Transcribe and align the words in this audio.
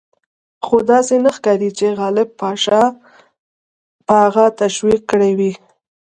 خو 0.65 0.75
داسې 0.91 1.15
نه 1.23 1.31
ښکاري 1.35 1.69
چې 1.77 1.87
غالب 1.99 2.29
پاشا 2.41 2.83
به 4.05 4.13
هغه 4.25 4.45
تشویق 4.61 5.01
کړی 5.11 5.31
وي. 5.39 5.51